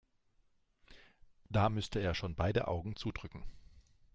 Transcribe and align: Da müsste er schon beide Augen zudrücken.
Da 1.47 1.69
müsste 1.69 1.99
er 1.99 2.15
schon 2.15 2.33
beide 2.33 2.67
Augen 2.67 2.95
zudrücken. 2.95 3.43